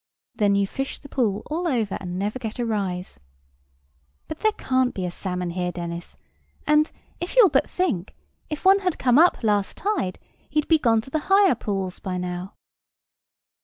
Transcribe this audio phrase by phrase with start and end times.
[0.33, 3.19] Then you fish the pool all over, and never get a rise.
[4.27, 6.17] "But there can't be a salmon here, Dennis!
[6.65, 8.15] and, if you'll but think,
[8.49, 10.17] if one had come up last tide,
[10.49, 12.55] he'd be gone to the higher pools by now."